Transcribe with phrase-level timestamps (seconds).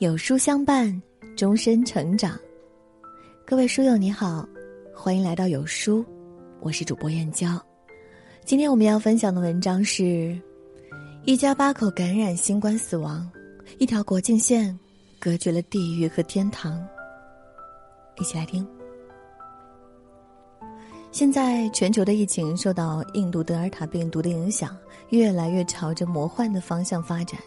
[0.00, 0.90] 有书相伴，
[1.36, 2.40] 终身成长。
[3.44, 4.48] 各位书友你好，
[4.94, 6.02] 欢迎来到有书，
[6.60, 7.62] 我是主播燕娇。
[8.42, 10.40] 今天我们要分享的文章是：
[11.26, 13.30] 一家八口感染新冠死亡，
[13.76, 14.74] 一条国境线
[15.18, 16.82] 隔绝了地狱和天堂。
[18.18, 18.66] 一起来听。
[21.12, 24.74] 现在全球的疫情受到印度德尔塔病毒的影响，
[25.10, 27.38] 越来越朝着魔幻的方向发展。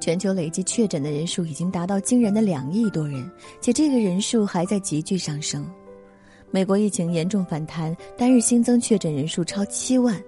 [0.00, 5.64] 全球累计确诊的人数已经达到惊人的两亿多人，且这个人数还在急剧上升。
[6.50, 10.20] 美国疫情严重反弹，单日新增确诊人数超七万。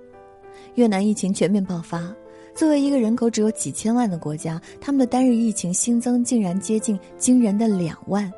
[0.77, 2.15] 越南疫情全面爆发，
[2.55, 8.33] 作为一个人口只有几千万的国家，他们的单日疫情新增竟然接近惊人的两万，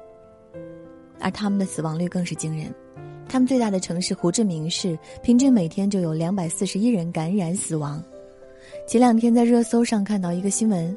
[1.20, 2.74] 而他们的死亡率更是惊人。
[3.28, 8.02] 他们最大的城市胡志明市，平均每天就有两百四十一人感染死亡。
[8.86, 10.96] 前两天在热搜上看到一个新闻。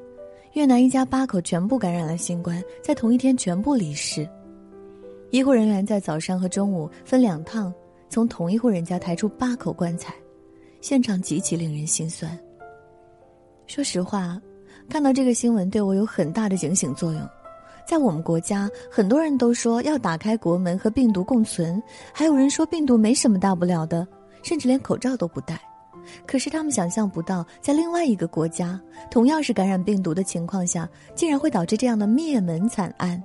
[0.54, 4.28] 越南一家八口全部感染了新冠，在同一天全部离世。
[5.30, 7.72] 医护人员在早上和中午分两趟
[8.10, 10.14] 从同一户人家抬出八口棺材，
[10.82, 12.36] 现场极其令人心酸。
[13.68, 14.42] 说实话，
[14.90, 17.22] 看到这个新闻对我有很大的警醒作用。
[17.88, 24.08] 在我们国家，很多人都说要打开国门和病毒共存，还有人说病毒没什么大不了的，
[24.42, 25.62] 甚至连口罩都不戴。
[26.26, 28.80] 可是他们想象不到，在另外一个国家，
[29.12, 33.22] 同样是感染病毒的情况下，竟然会导致这样的灭门惨案。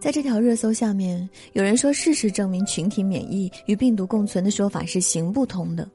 [0.00, 5.88] 在这条热搜下面，有人说事实证明群体免疫与病毒共存的说法是行不通的，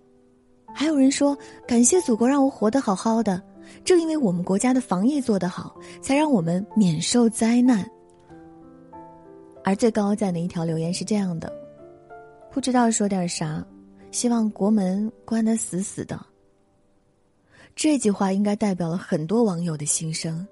[0.73, 1.37] 还有人说
[1.67, 3.41] 感谢祖国让我活得好好的，
[3.85, 7.87] 正因为我们国家的防疫做得好，才让我们免受灾难。
[9.63, 11.53] 而最高赞的一条留言是这样的：
[12.51, 13.63] 不知道说点啥。
[14.11, 16.19] 希望国门关得死死的。
[17.75, 20.45] 这句话应该代表了很多网友的心声，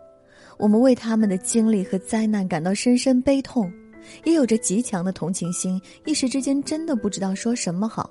[0.57, 3.71] 我们为他们的经历和灾难感到深深悲痛，
[4.23, 5.81] 也有着极强的同情心。
[6.05, 8.09] 一时之间真的不知道说什么好，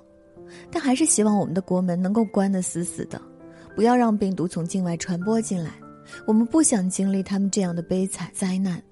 [0.70, 3.20] 但还是希望我们的国门能够关得死死的，
[3.74, 5.70] 不要让病毒从境外传播进来。
[6.26, 8.82] 我们不想经历他们这样的悲惨灾难。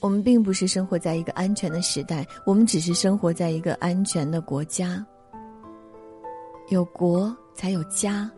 [0.00, 5.04] 我们并不是生活在一个安全的时代，我们只是生活在一个安全的国家。
[6.68, 8.30] 有国才有家，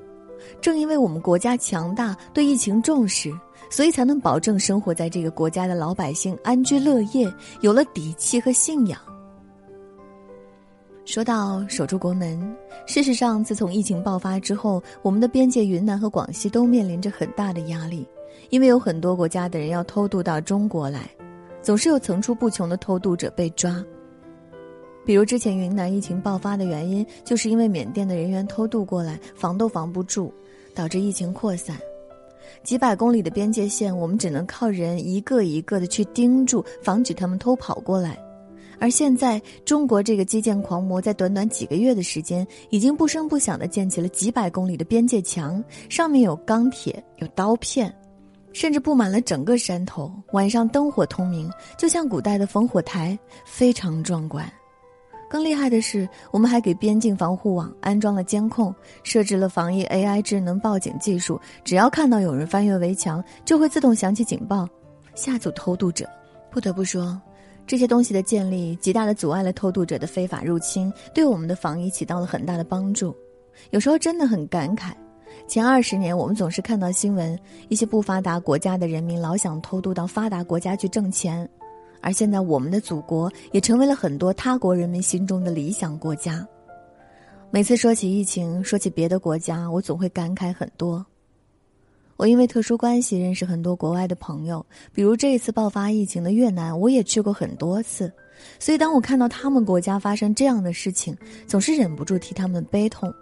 [0.60, 3.32] 正因为我们国家强大，对疫情重视，
[3.68, 9.00] 所以才能保证生活在这个国家的老百姓安居乐业，有了底气和信仰。
[11.04, 18.06] 说到守住国门，事实上，自从疫情爆发之后，我们的边界云南和广西都面临着很大的压力，
[18.50, 21.10] 因为有很多国家的人要偷渡到中国来，
[21.62, 23.84] 总是有层出不穷的偷渡者被抓。
[25.10, 30.32] 比如之前云南疫情爆发的原因，就是因为缅甸的人员偷渡过来，防都防不住，
[30.72, 31.76] 导致疫情扩散。
[32.62, 38.16] 几百公里的边界线，我们只能靠人一个一个的去盯住，防止他们偷跑过来。
[38.78, 47.92] 而现在，中国这个基建狂魔在短短几个月的时间，已经不声不响的建起了几百公里的边界墙，上面有钢铁，有刀片，
[48.52, 50.08] 甚至布满了整个山头。
[50.34, 54.48] 晚上灯火通明，就像古代的烽火台，非常壮观。
[55.30, 58.74] 更厉害的是，我们还给边境防护网安装了监控，
[59.04, 61.40] 设置了防疫 AI 智能报警技术。
[61.62, 64.68] 只要看到有人翻越围墙，就会自动响起警报，
[65.14, 66.04] 吓阻偷渡者。
[66.50, 67.16] 不得不说，
[67.64, 73.14] 这些东西的建立，极大的阻碍了偷渡者的非法入侵，对我们的防疫起到了很大的帮助。
[73.70, 74.90] 有时候真的很感慨，
[75.46, 81.48] 前二十年我们总是看到新闻，一些不发达国家的人民老想偷渡到发达国家去挣钱。
[82.00, 86.46] 而现在，我们的祖国也成为了很多他国人民心中的理想国家。
[87.50, 91.04] 每次说起疫情，说起别的国家，我总会感慨很多。
[92.16, 98.12] 我因为特殊关系认识很多国外的朋友，比如这一次爆发疫情的越南，我也去过很多次。
[98.58, 103.12] 所以，当我看到他们国家发生这样的事情，总是忍不住替他们悲痛。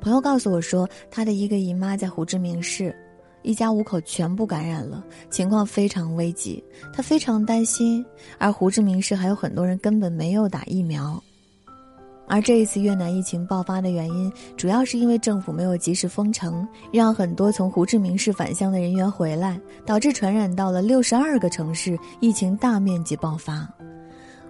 [0.00, 2.94] 朋友告诉我说，他的一个姨妈在胡志明市。
[3.42, 6.62] 一家五口全部感染了，情况非常危急，
[6.92, 8.04] 他非常担心。
[8.38, 11.22] 而胡志明市还有很多人根本没有打疫苗。
[12.28, 23.68] 而这一次越南疫情爆发的原因，主要是因为政府没有及时封城，让很多从胡志明市返乡的人员回来，导致传染到了六十二个城市，疫情大面积爆发。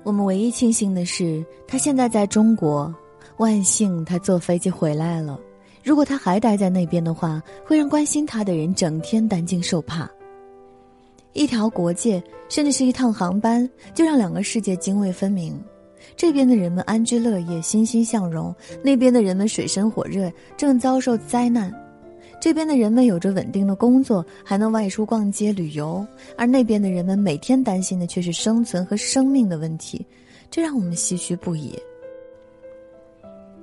[0.05, 2.95] 我们唯一庆幸的是，他现在在中国，
[3.39, 5.41] 万幸他坐飞机回来了。
[5.83, 10.09] 如果他还待在那边的话，会让关心他的人整天担惊受怕。
[11.33, 15.59] 一条国界，甚至是一趟航班，就让两个世界泾渭分明。
[16.17, 21.73] 这边的人们安居乐业、欣欣向荣，那边的人们水深火热，正遭受灾难。
[22.41, 26.05] 这边的人们有着稳定的工作，还能外出逛街旅游，
[26.37, 30.05] 而那边的人们每天担心的却是生存和生命的问题，
[30.51, 31.79] 这让我们唏嘘不已。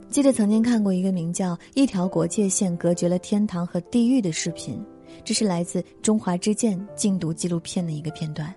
[0.10, 4.84] 记得曾经看过一个名叫《一条国界线隔绝了天堂和地狱》的视频，
[5.24, 8.54] 这是来自《中华之剑》禁毒纪录片的一个片段。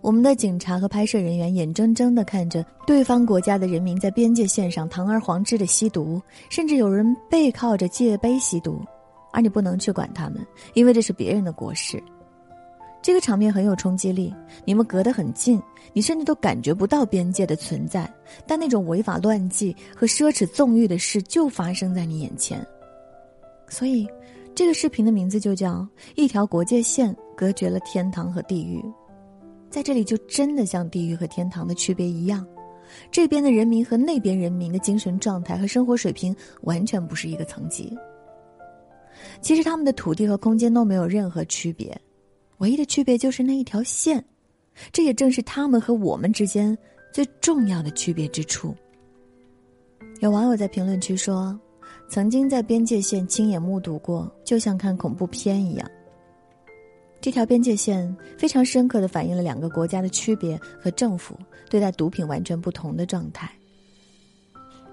[0.00, 8.80] 我们的警察和拍摄人员眼睁睁地看着对方国家的人民在边界线上堂而皇之的吸毒，甚至有人背靠着界碑吸毒，
[9.32, 10.38] 而你不能去管他们，
[10.72, 12.02] 因为这是别人的国事。
[13.06, 15.62] 这个场面很有冲击力，你们隔得很近，
[15.92, 18.12] 你甚至都感觉不到边界的存在，
[18.48, 22.66] 但那种违法乱纪和奢侈纵欲的事就发生在你眼前。
[23.68, 24.08] 所以，
[24.56, 25.74] 这个视频的名字就叫
[26.16, 28.80] 《一条国界线隔绝了天堂和地狱》。
[29.70, 32.44] 在这里，就真的像地狱和天堂的区别一样，
[33.12, 37.96] 这边的人民和那边人民的精神状态和生活水平完全不是一个层级。
[39.40, 41.96] 其实，他们的土地和空间都没有任何区别。
[42.58, 44.24] 唯一的区别就是那一条线，
[44.92, 46.76] 这也正是他们和我们之间
[47.12, 48.74] 最重要的区别之处。
[50.20, 51.58] 有网友在评论区说
[52.08, 55.90] ：“曾经在边界线亲眼目睹过，就像看恐怖片一样。”
[57.20, 61.36] 这条边界线非常深刻的反映了两个国家的区别和政府
[61.68, 63.50] 对待毒品完全不同的状态。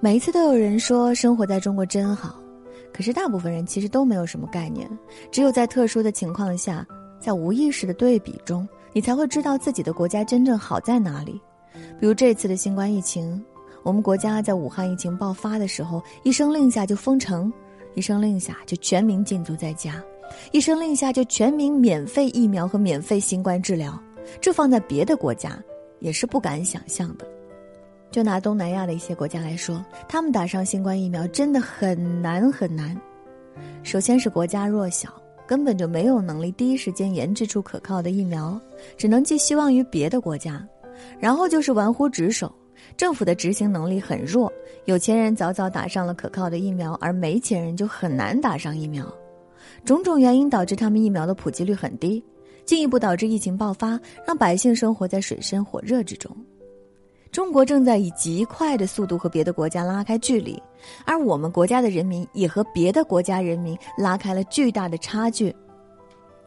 [0.01, 2.37] 每一次都有人说生活在中国真好，
[2.91, 4.89] 可是大部分人其实都没有什么概念，
[5.31, 6.85] 只有在特殊的情况下。
[7.23, 11.39] 在无意识的对比中，你才会知道自己的国家真正好在哪里。
[11.97, 13.41] 比如这次的新冠疫情，
[13.81, 17.51] 我们国家在武汉疫情爆发的时候，一声令下就封城，
[17.95, 20.03] 一声令下就全民禁足在家，
[20.51, 23.97] 一声令下就全民免费疫苗和免费新冠治疗。
[24.41, 25.57] 这放在别的国家
[26.01, 27.25] 也是不敢想象的。
[28.11, 32.99] 就拿东南亚的一些国家来说，他们打上新冠疫苗真的很难很难。
[33.81, 35.22] 首先是国家弱小。
[35.53, 38.59] 根本就没有能力第一时间研制出可靠的疫苗，
[38.97, 40.67] 只能寄希望于别的国家。
[41.19, 42.51] 然后就是玩忽职守，
[42.97, 44.51] 政府的执行能力很弱。
[44.85, 49.05] 有钱人早早打上了可靠的疫苗，而没钱人就很难打上疫苗。
[49.85, 52.25] 种种原因导致他们疫苗的普及率很低，
[52.65, 56.35] 进一步导致疫情爆发，让百姓生活在水深火热之中。
[57.33, 60.61] 中国正在以极快的速度和别的国家拉开距离，
[61.03, 65.53] 而我们国家的人民也和别的国家人民拉开了巨大的差距。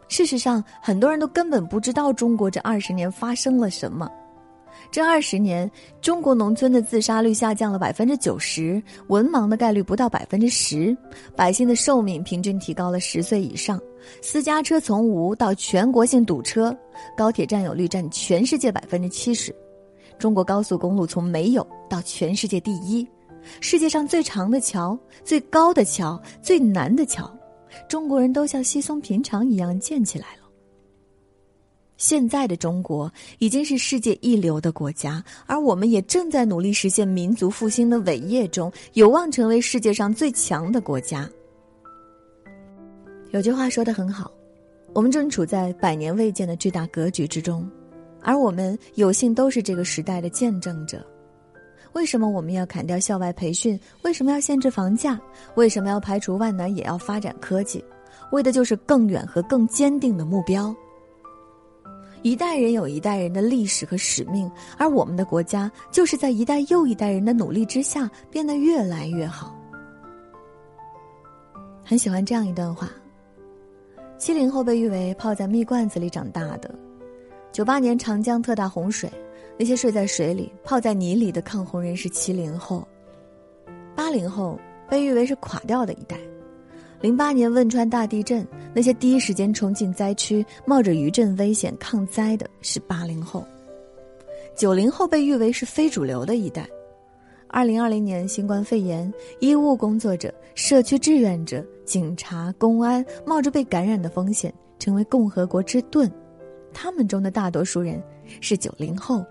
[0.07, 4.09] 事实上，很多人都根本不知道中国这二十年发生了什么。
[4.89, 5.69] 这二十年，
[6.01, 10.97] 中国农村的自杀率下降了百分之九十，文盲的概率不到百分之十，
[11.35, 13.81] 百姓的寿命平均提高了十岁以上，
[14.23, 16.73] 私家车从无到全国性堵车，
[17.17, 19.53] 高铁占有率占全世界百分之七十。
[20.19, 23.07] 中国高速公路从没有到全世界第一，
[23.61, 27.31] 世界上最长的桥、最高的桥、最难的桥，
[27.89, 30.43] 中国人都像稀松平常一样建起来了。
[31.99, 41.29] 现在的中国已经是世界一流的国家，而我们也正在努力实现民族复兴的伟业中，有望成为世界上最强的国家。
[43.31, 44.31] 有句话说的很好，
[44.93, 47.67] 我们正处在百年未见的巨大格局之中。
[48.27, 51.07] 而我们有幸都是这个时代的见证者。
[51.93, 53.79] 为什么我们要砍掉校外培训？
[54.03, 55.19] 为什么要限制房价？
[55.55, 57.83] 为什么要排除万难也要发展科技？
[58.33, 60.75] 为的就是更远和更坚定的目标。
[62.23, 69.57] 一代人有一代人的历史和使命，而我们的国家就是在一代又一代人的努力之下变得越来越好。
[71.85, 72.91] 很喜欢这样一段话：
[74.19, 76.75] 七零后被誉为泡在蜜罐子里长大的。
[77.57, 79.11] 九八年长江特大洪水，
[79.59, 82.87] 那些睡在水里、泡在泥里的抗洪人是七零后，
[83.95, 84.61] 八零后
[84.91, 86.19] 被誉为是垮掉的一代。
[87.01, 93.43] 零八年汶川大地震，那些第一时间冲进灾区、冒着余震危险抗灾的是八零后。
[94.55, 96.69] 九零后被誉为是非主流的一代。
[97.49, 99.11] 二零二零年新冠肺炎，
[99.41, 106.13] 医务工作者、社区志愿者、警察、公安冒着被感染的风险，成为共和国之盾。
[106.77, 108.03] 他们中的大多数人
[108.43, 109.25] 是九零后。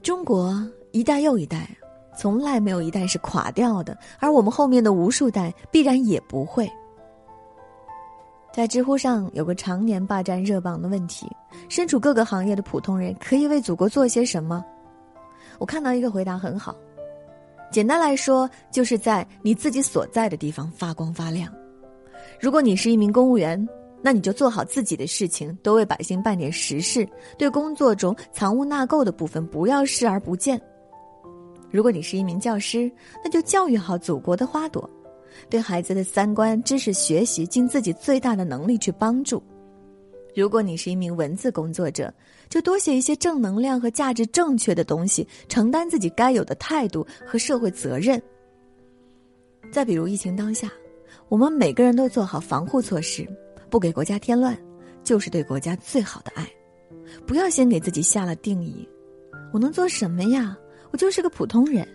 [0.00, 1.68] 中国一代又一代，
[2.16, 6.70] 从来没有一代是垮掉的，而我们后面的无数代必然也不会。
[8.54, 11.26] 在知乎上有个常年霸占热榜的问题：
[11.68, 14.64] 身处各个行业的普通人可以为祖国做些什么？
[15.58, 16.76] 我看到一个回答很好，
[17.72, 21.52] 简单来说，就是在你自己所在的地方发光发亮。
[22.40, 23.68] 如果你是一名公务员。
[24.02, 27.08] 那你就做好自己的事情，多为百姓办点实事。
[27.38, 30.60] 对工作中藏污纳垢的部分，不要视而不见。
[31.70, 32.90] 如果你是一名教师，
[33.24, 34.88] 那就教育好祖国的花朵。
[35.48, 39.42] 对孩子的三观、知识学习尽自己最大的能力去帮助。
[40.34, 42.12] 如果你是一名文字工作者，
[42.48, 48.20] 就多写一些正能量和价值正确的东西，承担自己该有的态度和社会责任。
[49.70, 50.70] 再比如疫情当下，
[51.28, 53.26] 我们每个人都做好防护措施，
[53.72, 54.54] 不给国家添乱，
[55.02, 56.46] 就是对国家最好的爱。
[57.26, 58.86] 不要先给自己下了定义，
[59.50, 60.54] 我能做什么呀？
[60.90, 61.88] 我就是个普通人。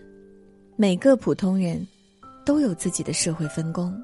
[0.75, 1.87] 每个普通人，
[2.43, 3.95] 都有自己的社会分工。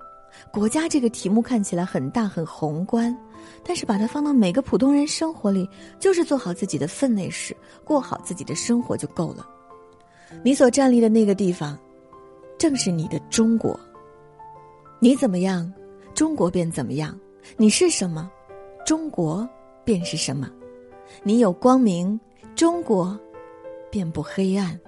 [0.52, 3.16] 国家这个题目看起来很大很宏观。
[3.64, 5.68] 但是把它放到每个普通人生活里，
[6.00, 9.46] 就是做好自己的分内事，过好自己的生活就够了。
[10.44, 11.78] 你所站立的那个地方，
[12.58, 13.78] 正是你的中国。
[15.00, 15.72] 你怎么样，
[16.14, 17.14] 中国便怎么样；
[17.58, 18.30] 你是什么，
[18.86, 19.48] 中国
[19.84, 20.50] 便是什么。
[21.24, 22.20] 你有光明，
[22.56, 23.18] 中国
[23.92, 24.80] 便不黑暗。